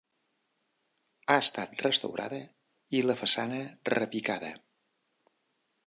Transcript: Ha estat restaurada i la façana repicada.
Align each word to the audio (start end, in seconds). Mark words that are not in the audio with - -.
Ha 1.33 1.35
estat 1.41 1.83
restaurada 1.87 2.39
i 3.01 3.05
la 3.11 3.17
façana 3.21 3.61
repicada. 3.97 4.51